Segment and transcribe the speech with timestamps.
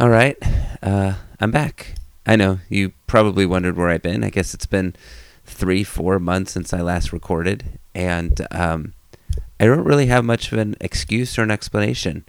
[0.00, 0.38] All right,
[0.82, 1.94] uh, I'm back.
[2.24, 4.24] I know you probably wondered where I've been.
[4.24, 4.96] I guess it's been
[5.44, 8.94] three, four months since I last recorded, and um,
[9.60, 12.24] I don't really have much of an excuse or an explanation.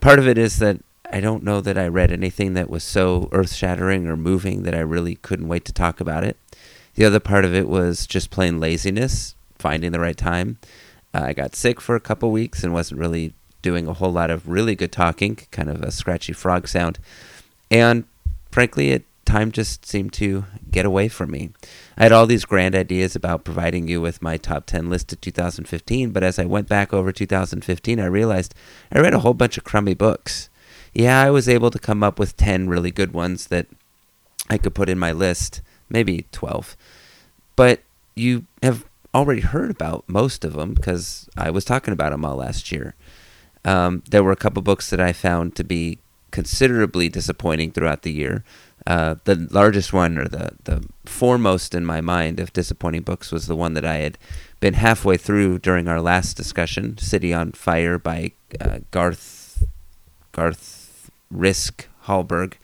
[0.00, 0.80] Part of it is that
[1.12, 4.74] I don't know that I read anything that was so earth shattering or moving that
[4.74, 6.36] I really couldn't wait to talk about it.
[6.96, 10.58] The other part of it was just plain laziness, finding the right time.
[11.14, 13.32] Uh, I got sick for a couple weeks and wasn't really
[13.66, 17.00] doing a whole lot of really good talking, kind of a scratchy frog sound.
[17.68, 18.04] And
[18.52, 21.50] frankly, it time just seemed to get away from me.
[21.98, 25.20] I had all these grand ideas about providing you with my top 10 list of
[25.20, 28.54] 2015, but as I went back over 2015, I realized
[28.92, 30.48] I read a whole bunch of crummy books.
[30.94, 33.66] Yeah, I was able to come up with 10 really good ones that
[34.48, 36.76] I could put in my list, maybe 12.
[37.56, 37.80] But
[38.14, 42.36] you have already heard about most of them because I was talking about them all
[42.36, 42.94] last year.
[43.66, 45.98] Um, there were a couple books that I found to be
[46.30, 48.44] considerably disappointing throughout the year.
[48.86, 53.48] Uh, the largest one, or the, the foremost in my mind of disappointing books, was
[53.48, 54.16] the one that I had
[54.60, 59.64] been halfway through during our last discussion, "City on Fire" by uh, Garth
[60.30, 62.54] Garth Risk Hallberg,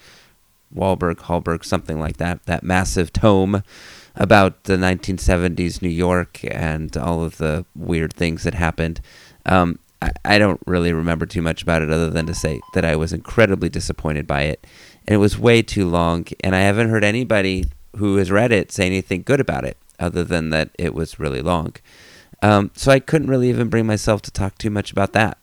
[0.73, 2.45] Wahlberg Hallberg, something like that.
[2.47, 3.65] That massive tome
[4.15, 9.01] about the 1970s New York and all of the weird things that happened.
[9.47, 9.79] Um,
[10.25, 13.13] I, don't really remember too much about it other than to say that I was
[13.13, 14.67] incredibly disappointed by it.
[15.07, 18.73] And it was way too long, and I haven't heard anybody who has read it
[18.73, 21.75] say anything good about it other than that it was really long.
[22.43, 25.39] Um, so I couldn't really even bring myself to talk too much about that.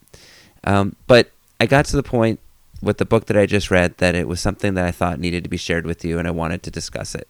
[0.63, 2.39] Um, but I got to the point
[2.81, 5.43] with the book that I just read that it was something that I thought needed
[5.43, 7.27] to be shared with you, and I wanted to discuss it.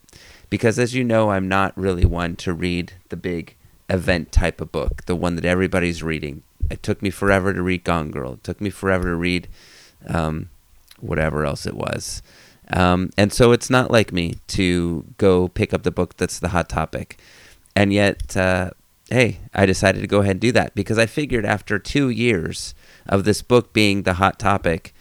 [0.48, 3.56] Because as you know, I'm not really one to read the big
[3.88, 7.84] event type of book, the one that everybody's reading, it took me forever to read
[7.84, 8.34] Gone Girl.
[8.34, 9.48] It took me forever to read
[10.06, 10.50] um,
[11.00, 12.22] whatever else it was.
[12.72, 16.48] Um, and so it's not like me to go pick up the book that's the
[16.48, 17.20] hot topic.
[17.74, 18.70] And yet, uh,
[19.10, 22.74] hey, I decided to go ahead and do that because I figured after two years
[23.06, 24.94] of this book being the hot topic,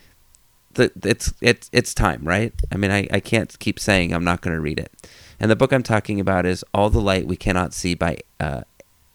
[0.76, 2.54] it's it's it's time, right?
[2.72, 4.92] I mean, I, I can't keep saying I'm not going to read it.
[5.40, 8.62] And the book I'm talking about is All the Light We Cannot See by uh,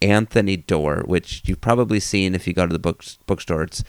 [0.05, 3.63] Anthony Doerr, which you've probably seen if you go to the book, bookstore.
[3.63, 3.83] It's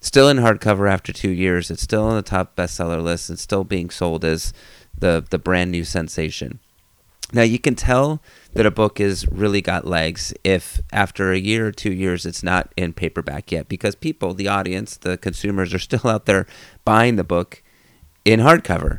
[0.00, 1.70] still in hardcover after two years.
[1.70, 3.30] It's still on the top bestseller list.
[3.30, 4.52] It's still being sold as
[4.98, 6.60] the, the brand new sensation.
[7.34, 8.20] Now, you can tell
[8.52, 12.42] that a book has really got legs if after a year or two years it's
[12.42, 16.46] not in paperback yet because people, the audience, the consumers are still out there
[16.84, 17.62] buying the book
[18.26, 18.98] in hardcover.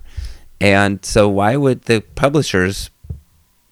[0.59, 2.89] And so, why would the publishers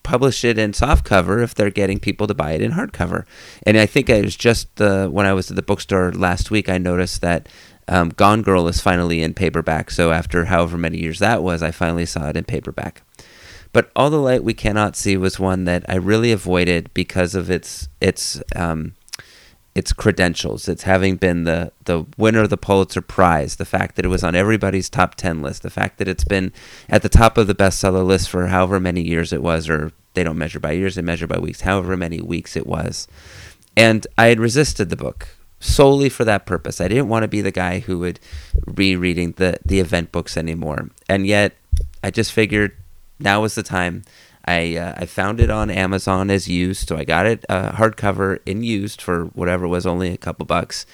[0.04, 3.26] publish it in softcover if they're getting people to buy it in hardcover.
[3.64, 6.70] And I think it was just the, when I was at the bookstore last week,
[6.70, 7.48] I noticed that
[7.88, 9.92] um, Gone Girl is finally in paperback.
[9.92, 13.04] So after however many years that was, I finally saw it in paperback.
[13.74, 17.50] But All the Light We Cannot See was one that I really avoided because of
[17.50, 18.96] its its um,
[19.74, 20.68] its credentials.
[20.68, 24.24] It's having been the the winner of the Pulitzer Prize, the fact that it was
[24.24, 26.52] on everybody's top 10 list, the fact that it's been
[26.90, 30.24] at the top of the bestseller list for however many years it was or they
[30.24, 33.08] don't measure by years, they measure by weeks, however many weeks it was.
[33.78, 35.30] And I had resisted the book
[35.62, 36.82] solely for that purpose.
[36.82, 38.20] I didn't want to be the guy who would
[38.74, 40.90] be reading the the event books anymore.
[41.08, 41.56] And yet
[42.04, 42.76] I just figured
[43.20, 44.04] now was the time
[44.46, 48.40] I uh, I found it on Amazon as used, so I got it uh, hardcover
[48.46, 50.86] in used for whatever it was only a couple bucks,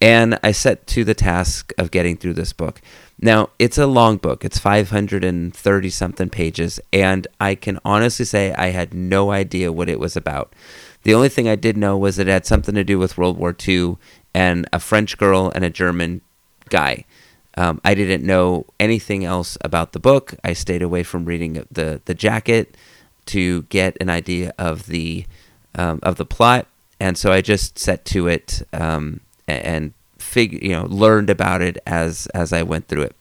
[0.00, 2.80] and I set to the task of getting through this book.
[3.20, 8.68] Now it's a long book; it's 530 something pages, and I can honestly say I
[8.68, 10.54] had no idea what it was about.
[11.02, 13.54] The only thing I did know was it had something to do with World War
[13.66, 13.96] II
[14.34, 16.20] and a French girl and a German
[16.68, 17.04] guy.
[17.56, 20.34] Um, I didn't know anything else about the book.
[20.44, 22.76] I stayed away from reading the the jacket
[23.26, 25.26] to get an idea of the
[25.74, 26.66] um, of the plot,
[27.00, 31.78] and so I just set to it um, and fig- you know learned about it
[31.86, 33.16] as as I went through it.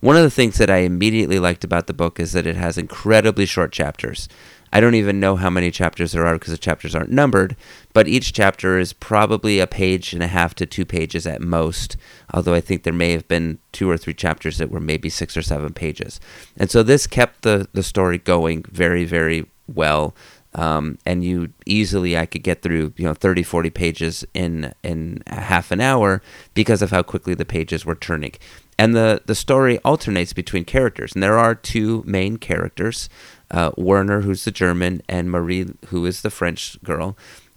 [0.00, 2.78] One of the things that I immediately liked about the book is that it has
[2.78, 4.28] incredibly short chapters.
[4.72, 7.56] I don't even know how many chapters there are because the chapters aren't numbered,
[7.92, 11.96] but each chapter is probably a page and a half to two pages at most,
[12.32, 15.36] although I think there may have been two or three chapters that were maybe six
[15.36, 16.20] or seven pages.
[16.56, 20.14] And so this kept the, the story going very, very well.
[20.52, 25.22] Um, and you easily I could get through you know 30 40 pages in in
[25.28, 26.22] half an hour
[26.54, 28.32] because of how quickly the pages were turning
[28.76, 33.08] and the the story alternates between characters and there are two main characters
[33.50, 37.16] uh, Werner, who's the German, and Marie, who is the French girl.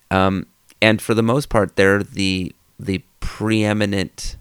[0.09, 0.47] Um,
[0.81, 4.37] and for the most part, they're the the preeminent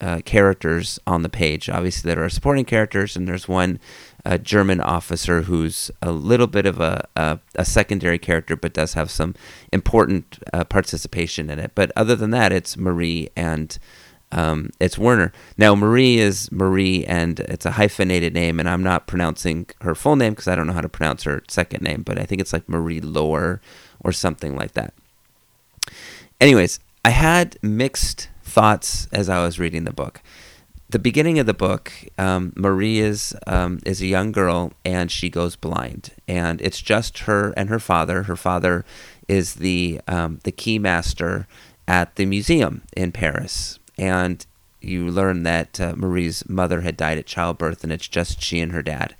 [0.00, 1.68] uh, characters on the page.
[1.68, 3.78] Obviously, there are supporting characters, and there's one
[4.24, 8.94] uh, German officer who's a little bit of a, a, a, secondary character, but does
[8.94, 9.34] have some
[9.72, 11.72] important uh, participation in it.
[11.74, 13.78] But other than that, it's Marie and
[14.32, 15.32] um, it's Werner.
[15.56, 20.16] Now, Marie is Marie, and it's a hyphenated name, and I'm not pronouncing her full
[20.16, 22.52] name because I don't know how to pronounce her second name, but I think it's
[22.52, 23.60] like Marie Lore
[24.00, 24.92] or something like that.
[26.40, 30.22] Anyways, I had mixed thoughts as I was reading the book.
[30.88, 35.28] The beginning of the book, um, Marie is um, is a young girl and she
[35.28, 38.22] goes blind, and it's just her and her father.
[38.22, 38.86] Her father
[39.28, 41.46] is the um, the key master
[41.86, 44.46] at the museum in Paris, and
[44.80, 48.72] you learn that uh, Marie's mother had died at childbirth, and it's just she and
[48.72, 49.14] her dad.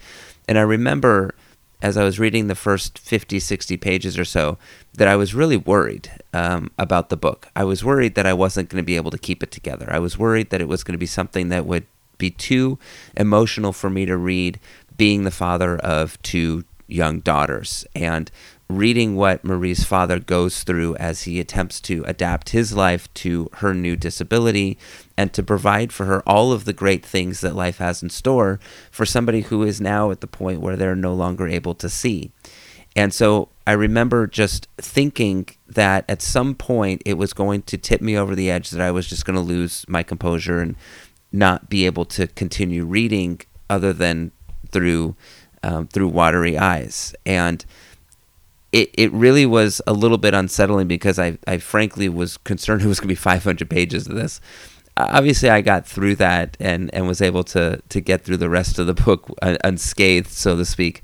[0.49, 1.35] And I remember
[1.83, 4.59] as I was reading the first 50, 60 pages or so,
[4.95, 7.49] that I was really worried um, about the book.
[7.55, 9.87] I was worried that I wasn't going to be able to keep it together.
[9.91, 11.87] I was worried that it was going to be something that would
[12.19, 12.79] be too
[13.17, 14.59] emotional for me to read,
[14.97, 17.87] being the father of two young daughters.
[17.95, 18.31] And
[18.69, 23.73] reading what Marie's father goes through as he attempts to adapt his life to her
[23.73, 24.77] new disability
[25.17, 28.59] and to provide for her all of the great things that life has in store
[28.91, 32.33] for somebody who is now at the point where they're no longer able to see.
[32.97, 38.01] And so I remember just thinking that at some point it was going to tip
[38.01, 40.75] me over the edge that I was just going to lose my composure and
[41.31, 44.33] not be able to continue reading other than
[44.71, 45.15] through
[45.63, 47.15] um, through watery eyes.
[47.25, 47.65] And
[48.73, 52.87] it, it really was a little bit unsettling because I, I frankly was concerned it
[52.87, 54.41] was going to be 500 pages of this.
[54.99, 58.79] Obviously, I got through that and, and was able to, to get through the rest
[58.79, 61.03] of the book unscathed, so to speak.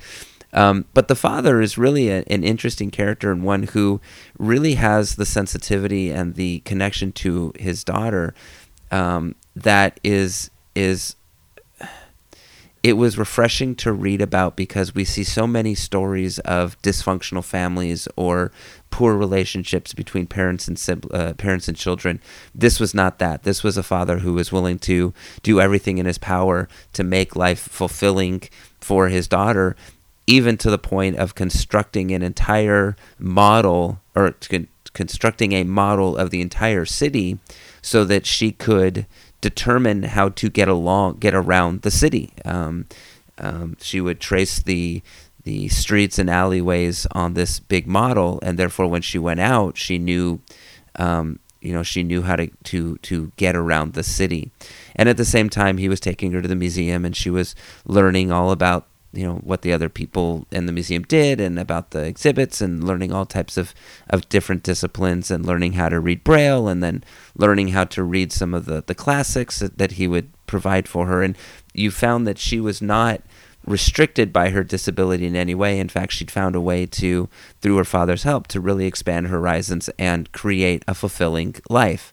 [0.55, 4.00] Um, but the father is really a, an interesting character and one who
[4.38, 8.35] really has the sensitivity and the connection to his daughter
[8.91, 11.17] um, that is is
[12.82, 18.08] it was refreshing to read about because we see so many stories of dysfunctional families
[18.17, 18.50] or
[18.90, 22.20] poor relationships between parents and uh, parents and children.
[22.55, 23.44] This was not that.
[23.44, 27.37] This was a father who was willing to do everything in his power to make
[27.37, 28.43] life fulfilling
[28.81, 29.76] for his daughter,
[30.26, 36.31] even to the point of constructing an entire model or con- constructing a model of
[36.31, 37.38] the entire city
[37.81, 39.06] so that she could
[39.42, 42.32] determine how to get along, get around the city.
[42.46, 42.86] Um,
[43.36, 45.02] um, she would trace the
[45.44, 49.98] the streets and alleyways on this big model, and therefore, when she went out, she
[49.98, 50.40] knew,
[50.96, 54.50] um, you know, she knew how to to to get around the city.
[54.94, 57.54] And at the same time, he was taking her to the museum, and she was
[57.84, 61.91] learning all about you know what the other people in the museum did and about
[61.91, 63.75] the exhibits and learning all types of,
[64.09, 67.05] of different disciplines and learning how to read braille and then
[67.37, 71.06] learning how to read some of the, the classics that, that he would provide for
[71.06, 71.23] her.
[71.23, 71.37] And
[71.75, 73.20] you found that she was not
[73.67, 75.79] restricted by her disability in any way.
[75.79, 77.29] In fact she'd found a way to
[77.61, 82.12] through her father's help to really expand her horizons and create a fulfilling life.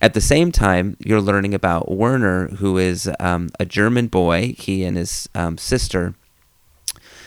[0.00, 4.52] At the same time, you're learning about Werner, who is um, a German boy.
[4.58, 6.16] He and his um, sister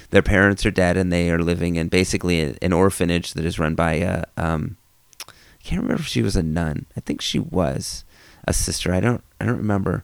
[0.09, 3.75] their parents are dead and they are living in basically an orphanage that is run
[3.75, 4.77] by a um,
[5.27, 6.85] I can't remember if she was a nun.
[6.95, 8.03] I think she was
[8.47, 8.93] a sister.
[8.93, 10.03] I don't I don't remember.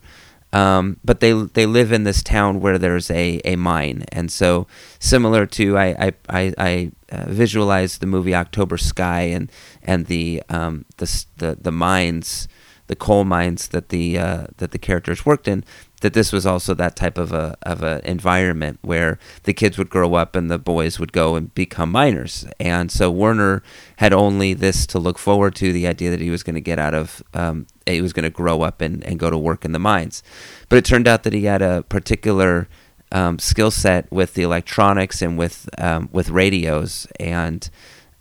[0.54, 4.68] Um, but they they live in this town where there's a, a mine, and so
[5.00, 9.50] similar to I I I, I uh, visualize the movie October Sky and
[9.82, 12.50] and the um, the the the mines,
[12.88, 15.64] the coal mines that the uh, that the characters worked in
[16.02, 19.90] that this was also that type of a of an environment where the kids would
[19.90, 22.46] grow up and the boys would go and become miners.
[22.60, 23.64] And so Werner
[23.98, 26.80] had only this to look forward to: the idea that he was going to get
[26.80, 29.72] out of, um, he was going to grow up and, and go to work in
[29.72, 30.22] the mines.
[30.70, 32.68] But it turned out that he had a particular
[33.12, 37.70] um, skill set with the electronics and with um, with radios and.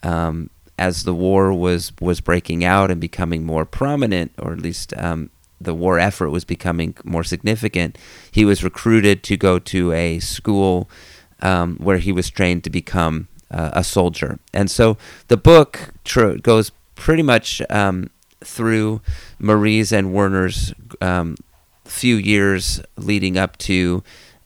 [0.03, 4.95] Um, as the war was was breaking out and becoming more prominent, or at least
[4.97, 5.29] um,
[5.61, 7.99] the war effort was becoming more significant,
[8.31, 10.88] he was recruited to go to a school
[11.43, 14.38] um, where he was trained to become uh, a soldier.
[14.52, 14.97] And so
[15.29, 18.11] the book tr- goes pretty much um,
[18.43, 19.00] through
[19.38, 21.37] Marie's and Werner's um,
[21.85, 24.02] few years leading up to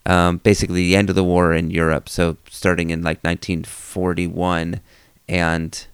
[0.07, 2.09] um, basically the end of the war in Europe.
[2.09, 4.81] So starting in like 1941
[5.29, 5.87] and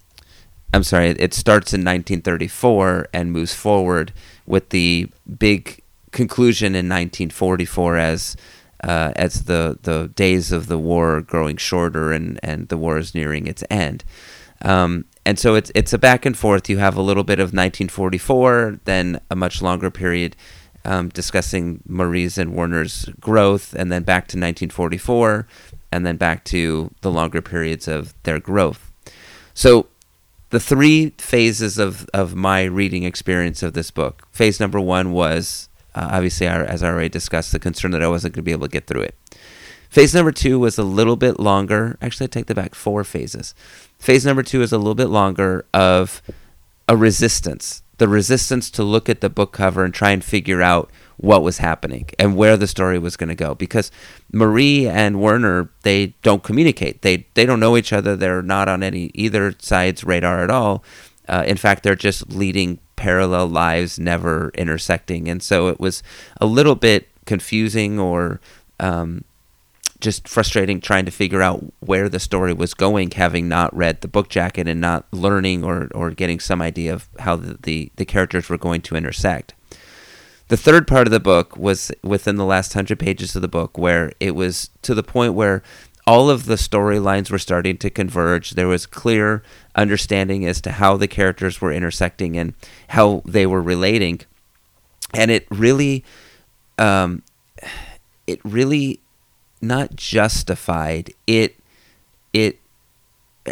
[0.73, 4.13] I'm sorry, it starts in 1934 and moves forward
[4.45, 8.37] with the big conclusion in 1944 as
[8.83, 13.13] uh, as the, the days of the war growing shorter and, and the war is
[13.13, 14.03] nearing its end.
[14.63, 16.69] Um, and so it's it's a back and forth.
[16.69, 20.35] You have a little bit of 1944, then a much longer period
[20.85, 25.47] um, discussing Marie's and Werner's growth, and then back to 1944,
[25.91, 28.91] and then back to the longer periods of their growth.
[29.53, 29.87] So,
[30.51, 34.27] the three phases of, of my reading experience of this book.
[34.31, 38.33] Phase number one was uh, obviously, as I already discussed, the concern that I wasn't
[38.33, 39.15] going to be able to get through it.
[39.89, 41.97] Phase number two was a little bit longer.
[42.01, 43.53] Actually, I take the back four phases.
[43.99, 46.21] Phase number two is a little bit longer of
[46.87, 50.89] a resistance the resistance to look at the book cover and try and figure out
[51.21, 53.55] what was happening and where the story was going to go.
[53.55, 53.91] Because
[54.33, 57.03] Marie and Werner they don't communicate.
[57.03, 58.15] They they don't know each other.
[58.15, 60.83] They're not on any either side's radar at all.
[61.29, 65.27] Uh, in fact they're just leading parallel lives never intersecting.
[65.27, 66.03] And so it was
[66.39, 68.41] a little bit confusing or
[68.79, 69.23] um,
[70.01, 74.07] just frustrating trying to figure out where the story was going, having not read the
[74.07, 78.05] book jacket and not learning or, or getting some idea of how the, the, the
[78.05, 79.53] characters were going to intersect.
[80.51, 83.77] The third part of the book was within the last hundred pages of the book,
[83.77, 85.63] where it was to the point where
[86.05, 88.51] all of the storylines were starting to converge.
[88.51, 89.43] There was clear
[89.75, 92.53] understanding as to how the characters were intersecting and
[92.89, 94.19] how they were relating,
[95.13, 96.03] and it really,
[96.77, 97.23] um,
[98.27, 98.99] it really
[99.61, 101.13] not justified.
[101.27, 101.55] It
[102.33, 102.59] it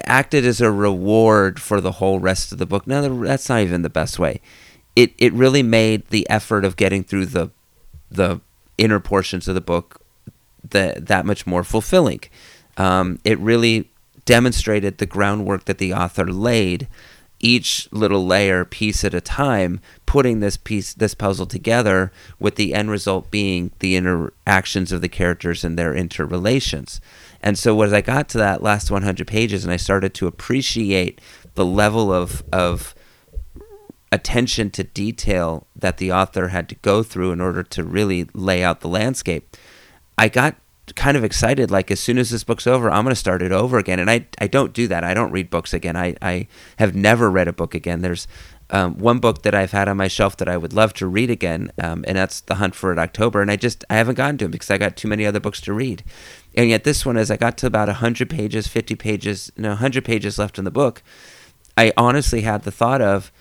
[0.04, 2.86] acted as a reward for the whole rest of the book.
[2.86, 4.42] Now that's not even the best way.
[5.00, 7.52] It it really made the effort of getting through the
[8.12, 8.42] the
[8.78, 10.02] inner portions of the book
[10.70, 12.22] that that much more fulfilling.
[12.76, 13.90] Um, it really
[14.26, 16.88] demonstrated the groundwork that the author laid
[17.40, 22.74] each little layer piece at a time putting this piece this puzzle together with the
[22.74, 27.00] end result being the interactions of the characters and their interrelations
[27.42, 31.22] and so as i got to that last 100 pages and i started to appreciate
[31.56, 32.94] the level of of
[34.12, 38.64] attention to detail that the author had to go through in order to really lay
[38.64, 39.56] out the landscape
[40.18, 40.56] i got
[40.96, 43.52] kind of excited like as soon as this book's over i'm going to start it
[43.52, 44.00] over again.
[44.00, 45.04] And I, I don't do that.
[45.04, 45.96] I don't read books again.
[45.96, 46.48] I, I
[46.78, 48.02] have never read a book again.
[48.02, 48.28] There's
[48.72, 51.32] um, one book that i've had on my shelf that i would love to read
[51.32, 53.42] again um, and that's the hunt for Red October.
[53.42, 55.60] And i just i haven't gotten to it because i got too many other books
[55.62, 56.04] to read.
[56.56, 60.06] And yet this one as i got to about 100 pages 50 pages no 100
[60.06, 61.02] pages left in the book
[61.76, 63.32] i honestly had the thought of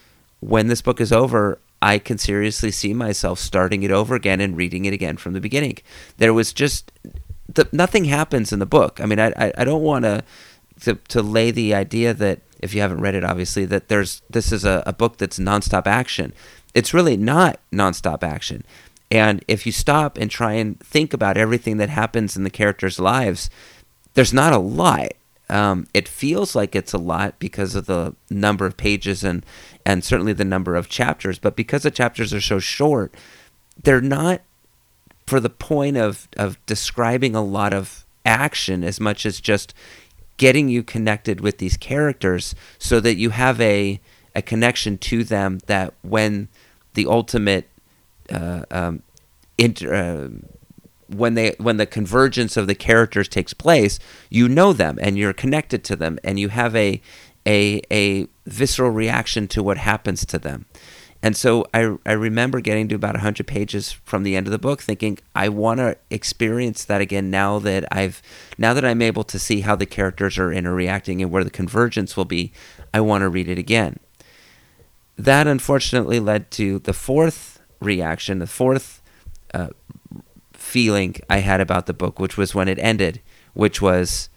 [0.40, 4.56] when this book is over I can seriously see myself starting it over again and
[4.56, 5.78] reading it again from the beginning.
[6.16, 6.90] There was just
[7.48, 9.00] the, nothing happens in the book.
[9.00, 12.80] I mean, I I, I don't want to to lay the idea that if you
[12.80, 16.32] haven't read it, obviously that there's this is a, a book that's nonstop action.
[16.74, 18.64] It's really not nonstop action.
[19.10, 23.00] And if you stop and try and think about everything that happens in the characters'
[23.00, 23.48] lives,
[24.14, 25.12] there's not a lot.
[25.48, 29.46] Um, it feels like it's a lot because of the number of pages and
[29.88, 31.38] and certainly the number of chapters.
[31.38, 33.14] But because the chapters are so short,
[33.82, 34.42] they're not
[35.26, 39.72] for the point of of describing a lot of action as much as just
[40.36, 43.98] getting you connected with these characters so that you have a
[44.34, 46.48] a connection to them that when
[46.92, 47.68] the ultimate
[48.30, 49.02] uh, um,
[49.56, 50.28] inter, uh,
[51.06, 55.32] when they when the convergence of the characters takes place, you know them and you're
[55.32, 57.00] connected to them and you have a
[57.46, 60.66] a a visceral reaction to what happens to them.
[61.22, 64.58] And so I, I remember getting to about 100 pages from the end of the
[64.58, 68.22] book thinking I want to experience that again now that I've
[68.56, 72.16] now that I'm able to see how the characters are interacting and where the convergence
[72.16, 72.52] will be
[72.94, 73.98] I want to read it again.
[75.16, 79.02] That unfortunately led to the fourth reaction, the fourth
[79.52, 79.68] uh,
[80.52, 83.20] feeling I had about the book, which was when it ended,
[83.54, 84.28] which was,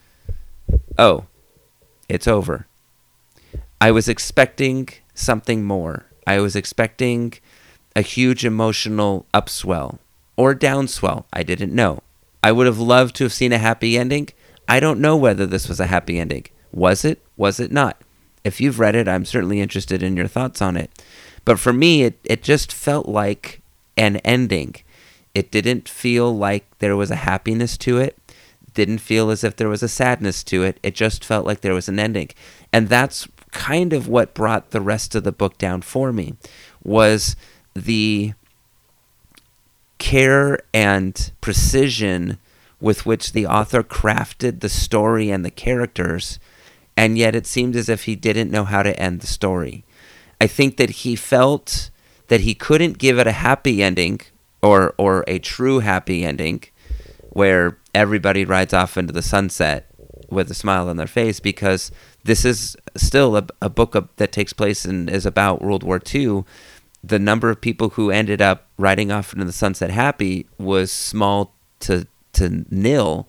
[0.97, 1.25] oh,
[2.09, 2.65] it's over.
[3.81, 6.05] I was expecting something more.
[6.27, 7.33] I was expecting
[7.95, 9.97] a huge emotional upswell
[10.37, 11.25] or downswell.
[11.33, 12.03] I didn't know.
[12.43, 14.29] I would have loved to have seen a happy ending.
[14.69, 16.45] I don't know whether this was a happy ending.
[16.71, 17.25] Was it?
[17.37, 17.99] Was it not?
[18.43, 21.03] If you've read it, I'm certainly interested in your thoughts on it.
[21.43, 23.61] But for me, it, it just felt like
[23.97, 24.75] an ending.
[25.33, 28.15] It didn't feel like there was a happiness to it.
[28.75, 30.79] Didn't feel as if there was a sadness to it.
[30.83, 32.29] It just felt like there was an ending.
[32.71, 36.35] And that's kind of what brought the rest of the book down for me
[36.83, 37.35] was
[37.73, 38.33] the
[39.97, 42.37] care and precision
[42.79, 46.39] with which the author crafted the story and the characters
[46.97, 49.83] and yet it seemed as if he didn't know how to end the story.
[50.39, 51.89] I think that he felt
[52.27, 54.21] that he couldn't give it a happy ending
[54.61, 56.63] or or a true happy ending
[57.29, 59.89] where everybody rides off into the sunset
[60.29, 61.91] with a smile on their face because
[62.23, 66.01] this is still a, a book of, that takes place and is about World War
[66.13, 66.43] II,
[67.03, 71.53] the number of people who ended up riding off into the sunset happy was small
[71.79, 73.27] to to nil,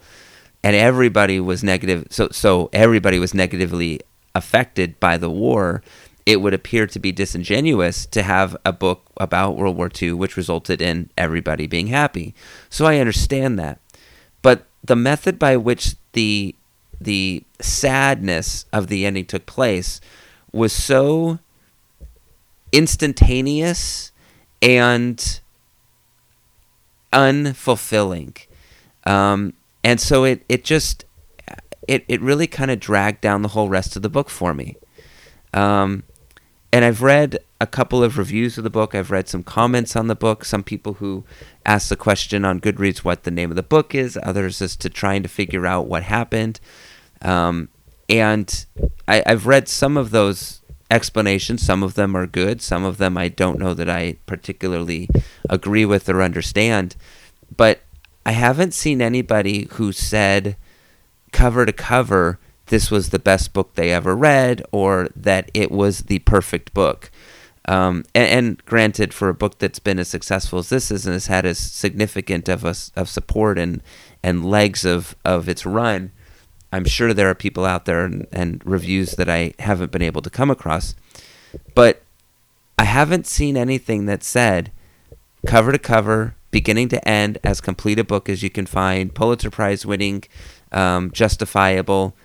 [0.62, 2.06] and everybody was negative.
[2.10, 4.00] So so everybody was negatively
[4.34, 5.82] affected by the war.
[6.24, 10.36] It would appear to be disingenuous to have a book about World War II, which
[10.36, 12.34] resulted in everybody being happy.
[12.70, 13.80] So I understand that,
[14.40, 16.54] but the method by which the
[17.04, 20.00] the sadness of the ending took place
[20.52, 21.38] was so
[22.72, 24.12] instantaneous
[24.60, 25.40] and
[27.12, 28.46] unfulfilling.
[29.04, 29.54] Um,
[29.84, 31.04] and so it, it just
[31.88, 34.76] it, it really kind of dragged down the whole rest of the book for me.
[35.52, 36.04] Um,
[36.72, 38.94] and I've read a couple of reviews of the book.
[38.94, 40.44] I've read some comments on the book.
[40.44, 41.24] Some people who
[41.66, 44.18] ask the question on Goodreads what the name of the book is.
[44.22, 46.60] Others as to trying to figure out what happened.
[47.22, 47.68] Um,
[48.08, 48.66] and
[49.08, 50.60] I, I've read some of those
[50.90, 51.62] explanations.
[51.62, 52.60] Some of them are good.
[52.60, 55.08] Some of them I don't know that I particularly
[55.48, 56.96] agree with or understand.
[57.56, 57.80] But
[58.26, 60.56] I haven't seen anybody who said
[61.32, 66.04] cover to cover this was the best book they ever read or that it was
[66.04, 67.10] the perfect book.
[67.66, 71.12] Um, and, and, granted, for a book that's been as successful as this is and
[71.12, 73.82] has had as significant of a, of support and
[74.22, 76.10] and legs of of its run,
[76.72, 80.22] I'm sure there are people out there and, and reviews that I haven't been able
[80.22, 80.94] to come across,
[81.74, 82.02] but
[82.78, 84.72] I haven't seen anything that said
[85.46, 89.50] cover to cover, beginning to end, as complete a book as you can find, Pulitzer
[89.50, 90.24] Prize winning,
[90.72, 92.16] um, justifiable.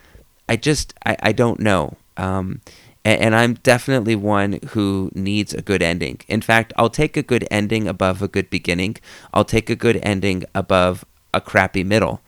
[0.47, 1.97] I just I, I don't know.
[2.15, 2.61] Um,
[3.03, 6.21] and, and I'm definitely one who needs a good ending.
[6.27, 8.97] In fact, I'll take a good ending above a good beginning.
[9.33, 12.21] I'll take a good ending above a crappy middle.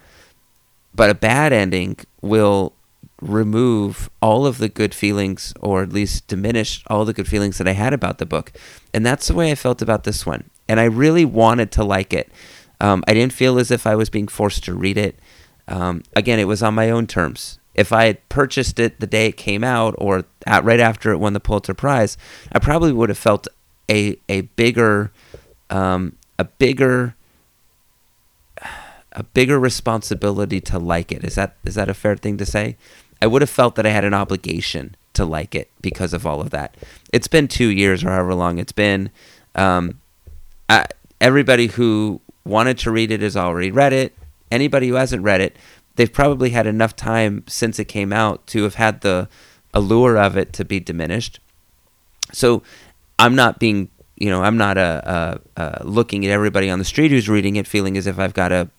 [1.00, 2.74] But a bad ending will
[3.22, 7.70] remove all of the good feelings or at least diminish all the good feelings that
[7.70, 8.52] I had about the book.
[8.94, 10.50] And that's the way I felt about this one.
[10.68, 12.30] And I really wanted to like it.
[12.82, 15.18] Um, I didn't feel as if I was being forced to read it.
[15.70, 17.60] Um, again, it was on my own terms.
[17.74, 21.20] If I had purchased it the day it came out or at, right after it
[21.20, 22.18] won the Pulitzer Prize,
[22.52, 23.48] I probably would have felt
[23.90, 25.14] a a bigger
[25.70, 27.16] um, a bigger
[29.14, 31.24] a bigger responsibility to like it.
[31.24, 32.78] Is that is that a fair thing to say?
[33.22, 36.42] I would have felt that I had an obligation to like it because of all
[36.42, 36.76] of that.
[37.12, 39.10] It's been two years or however long it's been.
[39.56, 40.00] Um,
[40.70, 40.86] I,
[41.20, 44.16] everybody who wanted to read it has already read it.
[44.52, 45.56] Anybody who hasn't read it,
[45.96, 49.28] they've probably had enough time since it came out to have had the
[49.74, 51.40] allure of it to be diminished.
[52.32, 52.64] So
[53.18, 56.86] I'm not being, you know, I'm not a, a, a looking at everybody on the
[56.86, 58.70] street who's reading it feeling as if I've got to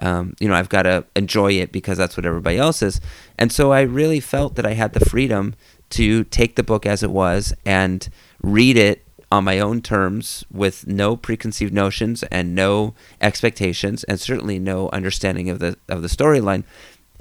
[0.00, 3.00] um, you know, I've got to enjoy it because that's what everybody else is.
[3.38, 5.54] And so I really felt that I had the freedom
[5.90, 8.08] to take the book as it was and
[8.42, 14.58] read it on my own terms with no preconceived notions and no expectations and certainly
[14.58, 16.62] no understanding of the of the storyline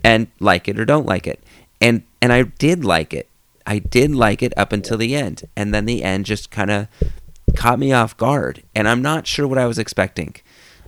[0.03, 1.43] and like it or don't like it.
[1.81, 3.29] And and I did like it.
[3.65, 5.43] I did like it up until the end.
[5.55, 6.87] And then the end just kind of
[7.55, 10.35] caught me off guard and I'm not sure what I was expecting.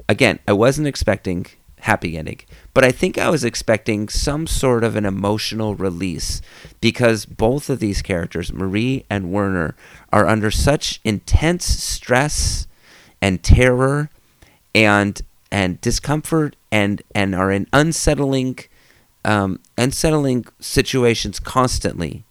[0.07, 1.47] Again, I wasn't expecting
[1.85, 2.39] happy ending.
[2.73, 6.41] But I think I was expecting some sort of an emotional release
[6.81, 9.75] because both of these characters, Marie and Werner,
[10.11, 12.67] are under such intense stress
[13.21, 14.09] and terror
[14.73, 15.21] and
[15.51, 18.59] and discomfort and and are in unsettling
[19.23, 22.23] um, unsettling situations constantly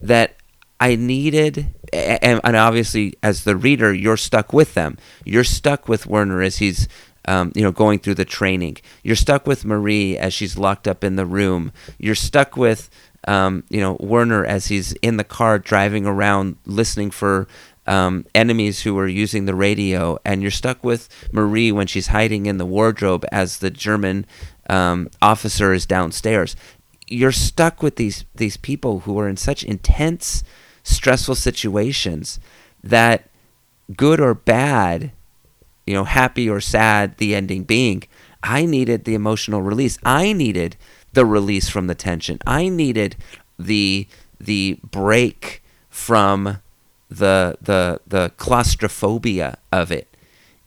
[0.00, 0.36] that
[0.78, 4.96] I needed, and, and, obviously as the reader, you're stuck with them.
[5.26, 6.88] You're stuck with Werner as he's
[7.26, 8.78] um, you know, going through the training.
[9.02, 11.72] You're stuck with Marie as she's locked up in the room.
[11.98, 12.90] You're stuck with,
[13.28, 17.46] um, you know, Werner as he's in the car driving around listening for
[17.86, 20.18] um, enemies who are using the radio.
[20.24, 24.26] And you're stuck with Marie when she's hiding in the wardrobe as the German
[24.68, 26.56] um, officer is downstairs.
[27.06, 30.44] You're stuck with these these people who are in such intense,
[30.84, 32.38] stressful situations
[32.82, 33.28] that,
[33.96, 35.10] good or bad,
[35.90, 38.04] you know, happy or sad the ending being.
[38.44, 39.98] I needed the emotional release.
[40.04, 40.76] I needed
[41.14, 42.38] the release from the tension.
[42.46, 43.16] I needed
[43.58, 44.06] the
[44.38, 46.58] the break from
[47.08, 50.06] the the the claustrophobia of it.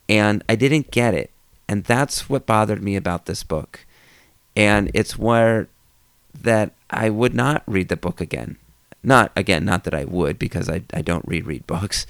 [0.10, 1.32] And I didn't get it.
[1.70, 3.86] And that's what bothered me about this book.
[4.58, 5.70] And it's where
[6.38, 8.58] that I would not read the book again.
[9.04, 12.06] Not again, not that I would because I, I don't reread books,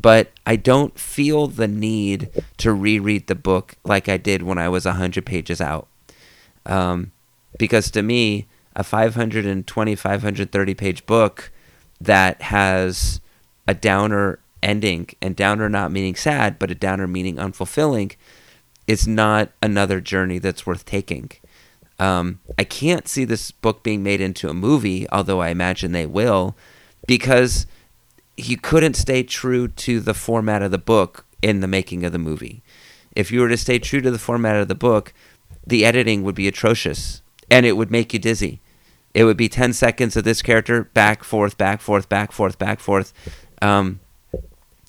[0.00, 4.68] but I don't feel the need to reread the book like I did when I
[4.68, 5.88] was 100 pages out.
[6.64, 7.12] Um,
[7.58, 11.50] because to me, a 520, 530 page book
[12.00, 13.20] that has
[13.66, 18.14] a downer ending, and downer not meaning sad, but a downer meaning unfulfilling,
[18.86, 21.30] is not another journey that's worth taking.
[21.98, 26.06] Um, I can't see this book being made into a movie, although I imagine they
[26.06, 26.56] will,
[27.06, 27.66] because
[28.36, 32.18] he couldn't stay true to the format of the book in the making of the
[32.18, 32.62] movie.
[33.14, 35.14] If you were to stay true to the format of the book,
[35.66, 38.60] the editing would be atrocious and it would make you dizzy.
[39.14, 42.80] It would be 10 seconds of this character back, forth, back, forth, back, forth, back,
[42.80, 43.14] forth.
[43.62, 44.00] Um,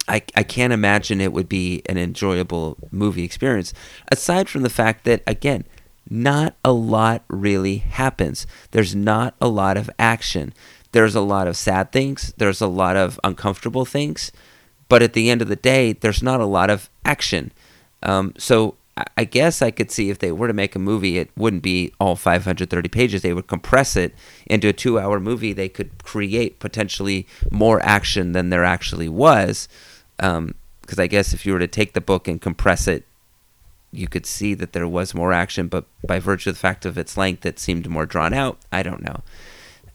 [0.10, 3.74] I, I can't imagine it would be an enjoyable movie experience.
[4.10, 5.66] Aside from the fact that, again,
[6.10, 8.48] not a lot really happens.
[8.72, 10.54] There's not a lot of action.
[10.92, 12.34] There's a lot of sad things.
[12.38, 14.32] There's a lot of uncomfortable things.
[14.90, 17.52] But at the end of the day, there's not a lot of action.
[18.04, 18.76] Um, so
[19.16, 21.94] I guess I could see if they were to make a movie, it wouldn't be
[22.00, 23.22] all 530 pages.
[23.22, 24.16] They would compress it
[24.48, 25.54] into a two hour movie.
[25.54, 29.68] They could create potentially more action than there actually was.
[30.18, 30.56] Because um,
[30.98, 33.06] I guess if you were to take the book and compress it
[33.98, 36.98] you could see that there was more action, but by virtue of the fact of
[36.98, 38.60] its length, it seemed more drawn out.
[38.72, 39.22] I don't know.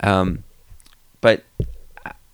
[0.01, 0.45] Um,
[1.21, 1.45] but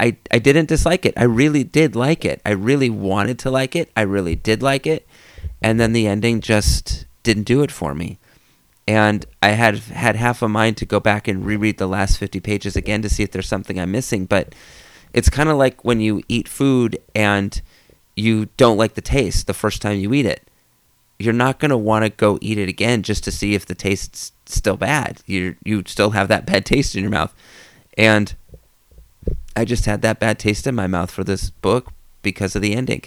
[0.01, 1.15] I, I didn't dislike it.
[1.17, 2.41] I really did like it.
[2.47, 3.91] I really wanted to like it.
[3.97, 5.07] I really did like it.
[5.61, 8.19] And then the ending just didn't do it for me.
[8.87, 12.41] And I had had half a mind to go back and reread the last 50
[12.41, 14.25] pages again to see if there's something I'm missing.
[14.25, 14.55] But
[15.13, 17.61] it's kind of like when you eat food and
[18.17, 20.48] you don't like the taste the first time you eat it
[21.19, 23.75] you're not going to want to go eat it again just to see if the
[23.75, 25.21] taste's still bad.
[25.27, 27.35] You you still have that bad taste in your mouth.
[27.97, 28.35] And
[29.57, 32.75] I just had that bad taste in my mouth for this book because of the
[32.75, 33.03] ending.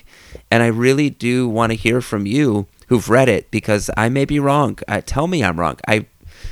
[0.49, 4.25] And I really do want to hear from you who've read it because I may
[4.25, 4.77] be wrong.
[4.87, 5.77] Uh, tell me I'm wrong.
[5.87, 6.07] I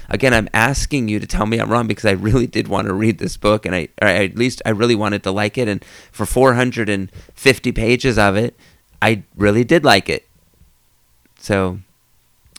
[0.10, 2.94] again, I'm asking you to tell me I'm wrong because I really did want to
[2.94, 5.68] read this book, and I, at least I really wanted to like it.
[5.68, 8.56] And for 450 pages of it,
[9.02, 10.29] I really did like it.
[11.40, 11.80] So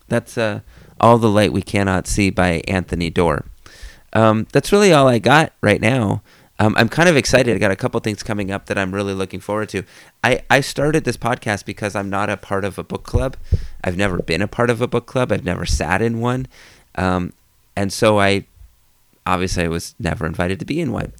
[0.09, 0.61] that's uh,
[1.01, 3.45] All the Light We Cannot See by Anthony Doerr.
[4.12, 6.23] Um, that's really all I got right now.
[6.59, 7.57] Um, I'm kind of excited.
[7.57, 9.83] I got a couple things coming up that I'm really looking forward to.
[10.23, 13.38] I, I started this podcast because I'm not a part of a book club.
[13.83, 15.33] I've never been a part of a book club.
[15.33, 16.49] I've never sat in one.
[16.97, 17.33] Um,
[17.75, 18.45] and so I
[19.27, 21.12] obviously I was never invited to be in one.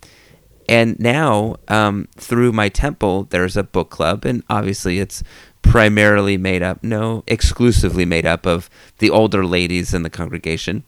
[0.71, 5.25] And now, um, through my temple, there's a book club, and obviously it's
[5.63, 10.85] primarily made up, no, exclusively made up of the older ladies in the congregation.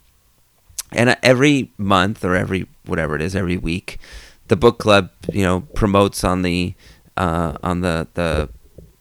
[0.93, 3.99] And every month or every whatever it is, every week,
[4.47, 6.75] the book club, you know, promotes on the
[7.17, 8.51] uh, on the the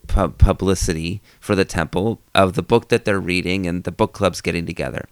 [0.08, 4.66] publicity for the temple of the book that they're reading, and the book club's getting
[4.66, 5.06] together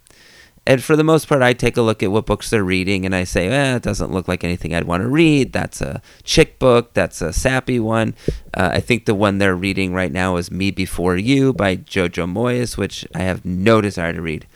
[0.66, 3.14] and for the most part, I take a look at what books they're reading and
[3.14, 5.52] I say, eh, it doesn't look like anything I'd want to read.
[5.52, 6.92] That's a chick book.
[6.92, 8.14] That's a sappy one.
[8.52, 12.30] Uh, I think the one they're reading right now is Me Before You by Jojo
[12.30, 14.46] Moyes, which I have no desire to read.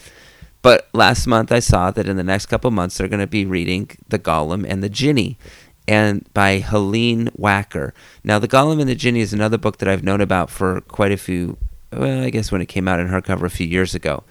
[0.60, 3.46] But last month I saw that in the next couple months they're going to be
[3.46, 5.36] reading The Golem and the Jinni
[5.88, 7.92] and by Helene Wecker.
[8.22, 11.12] Now, The Golem and the Jinni is another book that I've known about for quite
[11.12, 11.58] a few,
[11.92, 14.22] well, I guess when it came out in hardcover a few years ago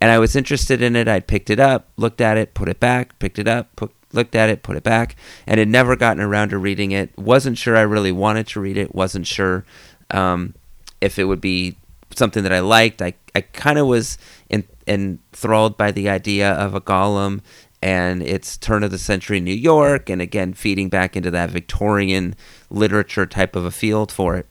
[0.00, 1.08] and I was interested in it.
[1.08, 4.34] I'd picked it up, looked at it, put it back, picked it up, put, looked
[4.34, 7.16] at it, put it back, and had never gotten around to reading it.
[7.18, 8.94] Wasn't sure I really wanted to read it.
[8.94, 9.64] Wasn't sure
[10.10, 10.54] um,
[11.00, 11.76] if it would be
[12.14, 13.02] something that I liked.
[13.02, 17.40] I, I kind of was in, enthralled by the idea of a golem
[17.82, 22.34] and its turn of the century New York, and again, feeding back into that Victorian
[22.68, 24.46] literature type of a field for it.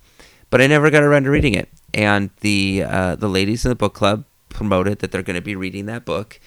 [0.49, 1.69] But I never got around to reading it.
[1.93, 5.55] And the uh, the ladies in the book club promoted that they're going to be
[5.55, 6.39] reading that book.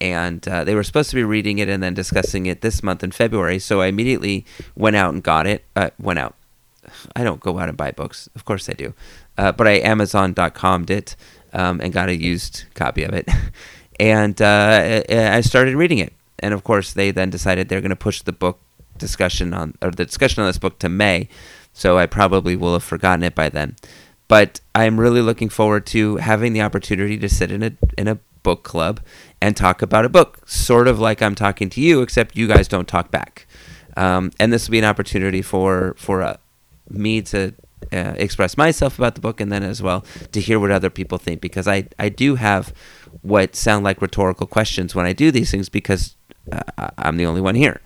[0.00, 3.02] And uh, they were supposed to be reading it and then discussing it this month
[3.02, 3.58] in February.
[3.58, 5.64] So I immediately went out and got it.
[5.74, 6.36] Uh, went out.
[7.16, 8.28] I don't go out and buy books.
[8.34, 8.94] Of course I do.
[9.36, 11.16] Uh, but I Amazon.com'd it
[11.52, 13.28] um, and got a used copy of it.
[14.00, 16.12] and uh, I started reading it.
[16.38, 18.60] And of course, they then decided they're going to push the book
[18.96, 21.28] discussion on, or the discussion on this book to May.
[21.72, 23.76] So I probably will have forgotten it by then.
[24.28, 28.18] But I'm really looking forward to having the opportunity to sit in a in a
[28.42, 29.00] book club
[29.40, 32.68] and talk about a book, sort of like I'm talking to you, except you guys
[32.68, 33.46] don't talk back.
[33.96, 36.36] Um, and this will be an opportunity for for uh,
[36.90, 37.54] me to
[37.92, 41.18] uh, express myself about the book, and then as well to hear what other people
[41.18, 42.74] think, because I I do have
[43.22, 46.16] what sound like rhetorical questions when I do these things, because
[46.52, 47.80] uh, I'm the only one here.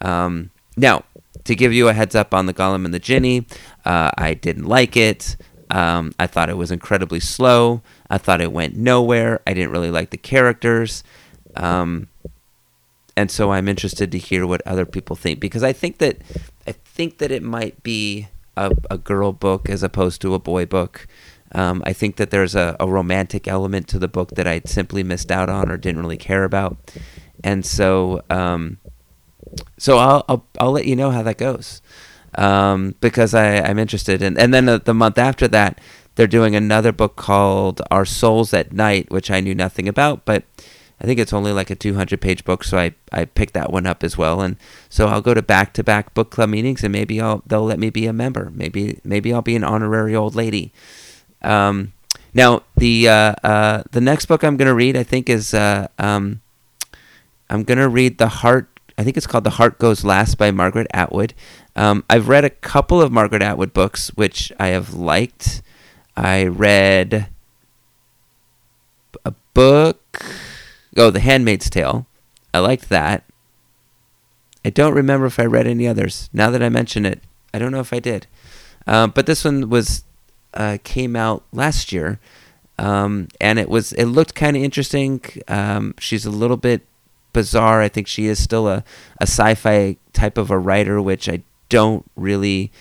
[0.00, 1.04] Um, now,
[1.44, 3.50] to give you a heads up on the Golem and the Jinni,
[3.84, 5.36] uh, I didn't like it.
[5.70, 7.82] Um, I thought it was incredibly slow.
[8.08, 9.40] I thought it went nowhere.
[9.46, 11.04] I didn't really like the characters.
[11.56, 12.08] Um,
[13.16, 16.18] and so I'm interested to hear what other people think because I think that
[16.66, 20.66] I think that it might be a, a girl book as opposed to a boy
[20.66, 21.06] book.
[21.52, 25.02] Um, I think that there's a, a romantic element to the book that I simply
[25.02, 26.76] missed out on or didn't really care about,
[27.42, 28.78] and so um,
[29.78, 31.80] so I'll, I'll I'll let you know how that goes
[32.34, 34.22] um, because I, I'm interested.
[34.22, 35.80] in and then the, the month after that,
[36.14, 40.44] they're doing another book called Our Souls at Night, which I knew nothing about, but
[41.00, 43.86] I think it's only like a 200 page book, so I, I picked that one
[43.86, 44.40] up as well.
[44.40, 44.56] And
[44.88, 47.78] so I'll go to back to back book club meetings, and maybe I'll they'll let
[47.78, 48.50] me be a member.
[48.52, 50.72] Maybe maybe I'll be an honorary old lady.
[51.42, 51.92] Um,
[52.34, 56.40] now the uh, uh, the next book I'm gonna read, I think, is uh, um,
[57.48, 58.68] I'm gonna read the Heart.
[58.98, 61.32] I think it's called The Heart Goes Last by Margaret Atwood.
[61.78, 65.62] Um, I've read a couple of Margaret Atwood books, which I have liked.
[66.16, 67.28] I read
[69.24, 70.24] a book
[70.96, 72.04] Oh, The Handmaid's Tale.
[72.52, 73.22] I liked that.
[74.64, 76.28] I don't remember if I read any others.
[76.32, 77.22] Now that I mention it,
[77.54, 78.26] I don't know if I did.
[78.84, 80.02] Uh, but this one was
[80.54, 82.18] uh, came out last year,
[82.76, 85.22] um, and it was it looked kind of interesting.
[85.46, 86.84] Um, she's a little bit
[87.32, 87.80] bizarre.
[87.80, 88.82] I think she is still a,
[89.20, 92.72] a sci-fi type of a writer, which I don't really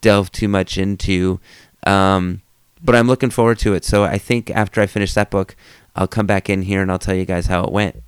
[0.00, 1.40] delve too much into.
[1.86, 2.42] Um,
[2.82, 3.84] but I'm looking forward to it.
[3.84, 5.56] So I think after I finish that book,
[5.94, 8.02] I'll come back in here and I'll tell you guys how it went.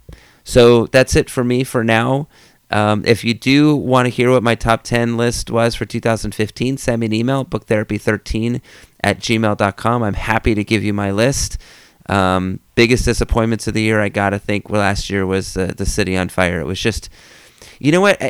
[0.45, 2.29] So that's it for me for now.
[2.71, 6.77] Um, if you do want to hear what my top 10 list was for 2015,
[6.77, 8.61] send me an email, booktherapy13
[9.03, 10.03] at gmail.com.
[10.03, 11.59] I'm happy to give you my list.
[12.09, 15.87] Um, biggest disappointments of the year, I got to think, last year was uh, The
[15.87, 16.61] City on Fire.
[16.61, 17.09] It was just,
[17.79, 18.21] you know what,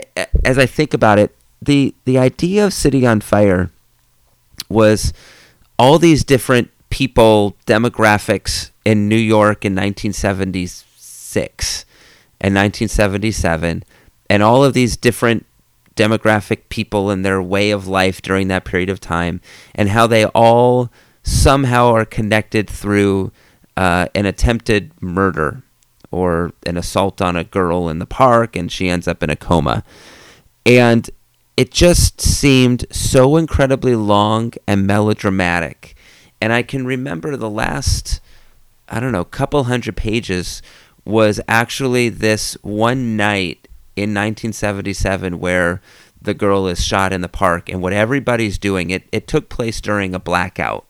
[0.44, 3.71] as I think about it, the, the idea of City on Fire
[4.68, 5.12] was
[5.79, 11.85] all these different people, demographics in New York in 1976
[12.40, 13.83] and 1977,
[14.31, 15.47] and all of these different
[15.97, 19.40] demographic people and their way of life during that period of time,
[19.75, 20.90] and how they all
[21.23, 23.33] somehow are connected through
[23.77, 25.62] uh, an attempted murder
[26.11, 29.37] or an assault on a girl in the park, and she ends up in a
[29.37, 29.85] coma.
[30.64, 31.11] And
[31.59, 35.97] it just seemed so incredibly long and melodramatic.
[36.40, 38.21] And I can remember the last,
[38.88, 40.62] I don't know, couple hundred pages
[41.05, 43.66] was actually this one night
[43.97, 45.83] in 1977 where
[46.23, 49.81] the girl is shot in the park and what everybody's doing it it took place
[49.81, 50.87] during a blackout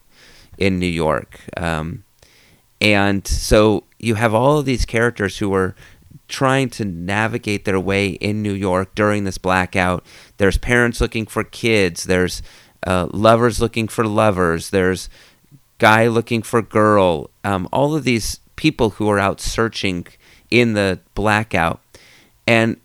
[0.59, 1.39] in New York.
[1.57, 2.03] Um,
[2.79, 5.73] and so you have all of these characters who are
[6.27, 10.05] trying to navigate their way in New York during this blackout
[10.39, 12.41] there's parents looking for kids there's
[12.85, 15.07] uh, lovers looking for lovers there's
[15.79, 20.05] guy looking for girl, um, all of these people who are out searching
[20.51, 21.81] in the blackout.
[22.45, 22.77] And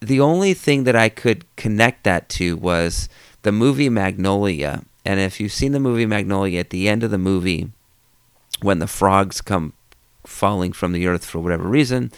[0.00, 3.08] the only thing that I could connect that to was
[3.42, 4.82] the movie Magnolia.
[5.04, 7.70] And if you've seen the movie Magnolia, at the end of the movie,
[8.62, 9.74] when the frogs come
[10.26, 12.10] falling from the earth for whatever reason,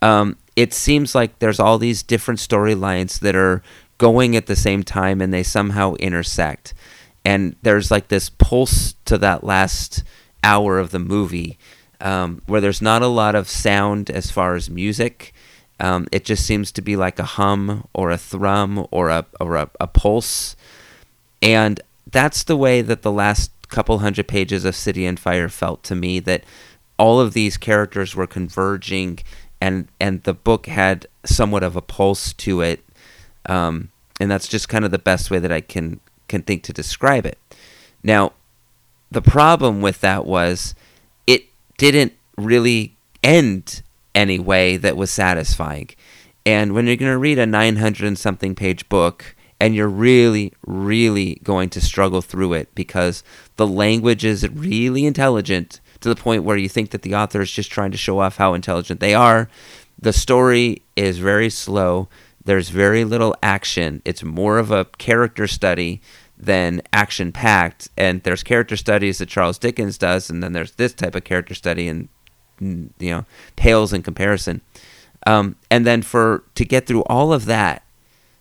[0.00, 3.62] um, it seems like there's all these different storylines that are
[3.98, 6.74] going at the same time and they somehow intersect
[7.24, 10.02] and there's like this pulse to that last
[10.42, 11.58] hour of the movie
[12.02, 15.32] um, where there's not a lot of sound as far as music.
[15.80, 19.56] Um, it just seems to be like a hum or a thrum or a or
[19.56, 20.54] a, a pulse,
[21.40, 25.82] and that's the way that the last couple hundred pages of City on Fire felt
[25.84, 26.20] to me.
[26.20, 26.44] That
[26.98, 29.20] all of these characters were converging,
[29.62, 32.84] and and the book had somewhat of a pulse to it,
[33.46, 36.72] um, and that's just kind of the best way that I can can think to
[36.72, 37.38] describe it.
[38.02, 38.32] Now,
[39.12, 40.74] the problem with that was
[41.28, 41.44] it
[41.78, 43.82] didn't really end
[44.16, 45.90] any way that was satisfying.
[46.44, 50.52] And when you're going to read a 900 and something page book, and you're really,
[50.66, 53.22] really going to struggle through it because
[53.58, 57.50] the language is really intelligent to the point where you think that the author is
[57.50, 59.48] just trying to show off how intelligent they are.
[59.98, 62.08] The story is very slow.
[62.44, 64.02] There's very little action.
[64.04, 66.00] It's more of a character study
[66.36, 67.88] than action packed.
[67.96, 71.54] And there's character studies that Charles Dickens does, and then there's this type of character
[71.54, 72.08] study, and
[72.60, 73.24] you know,
[73.56, 74.60] pales in comparison.
[75.26, 77.84] Um, and then for to get through all of that,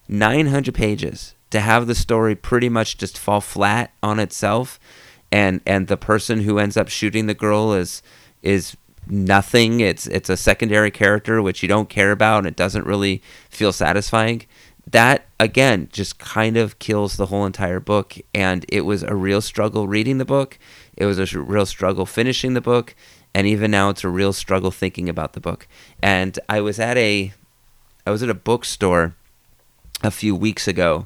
[0.08, 4.80] 900 pages to have the story pretty much just fall flat on itself,
[5.32, 8.02] and and the person who ends up shooting the girl is
[8.42, 8.76] is
[9.08, 9.80] nothing.
[9.80, 13.72] It's it's a secondary character which you don't care about, and it doesn't really feel
[13.72, 14.44] satisfying.
[14.90, 19.42] That again just kind of kills the whole entire book and it was a real
[19.42, 20.58] struggle reading the book.
[20.98, 22.96] It was a real struggle finishing the book
[23.34, 25.68] and even now it's a real struggle thinking about the book.
[26.02, 27.32] And i was at a
[28.06, 29.16] i was at a bookstore
[30.04, 31.06] a few weeks ago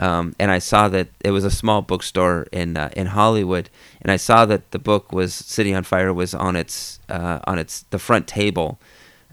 [0.00, 3.68] Um, and I saw that it was a small bookstore in uh, in Hollywood,
[4.00, 7.58] and I saw that the book was City on Fire was on its uh, on
[7.58, 8.80] its the front table,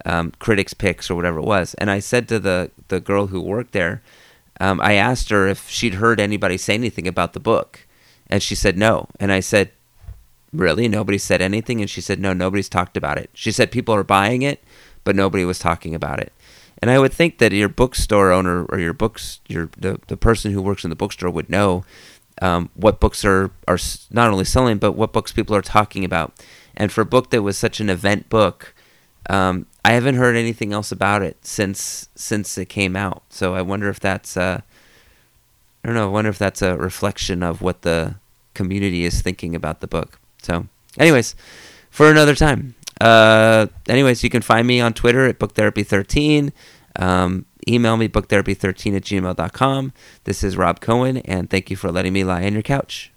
[0.06, 1.73] um, critics picks or whatever it was.
[1.75, 4.01] And I said to the the girl who worked there,
[4.60, 7.88] um, I asked her if she'd heard anybody say anything about the book,
[8.30, 9.08] and she said no.
[9.21, 9.71] And I said,
[10.51, 11.80] really, nobody said anything?
[11.80, 13.30] And she said, no, nobody's talked about it.
[13.34, 14.62] She said people are buying it,
[15.06, 16.34] but nobody was talking about it.
[16.82, 20.52] And I would think that your bookstore owner or your books, your the, the person
[20.52, 21.86] who works in the bookstore would know
[22.42, 23.80] um, what books are are
[24.12, 26.34] not only selling, but what books people are talking about.
[26.76, 28.76] And for a book that was such an event book,
[29.30, 33.24] um, I haven't heard anything else about it since since it came out.
[33.30, 34.62] So I wonder if that's uh,
[35.84, 36.10] I don't know.
[36.10, 38.16] I wonder if that's a reflection of what the
[38.54, 40.20] community is thinking about the book.
[40.42, 41.36] So, anyways,
[41.90, 42.76] for another time.
[42.99, 46.51] Uh, anyways, you can find me on Twitter at booktherapy13.
[46.95, 49.93] Um, email me booktherapy13 at gmail.com.
[50.23, 53.12] This is Rob Cohen, and thank you for letting me lie on your couch.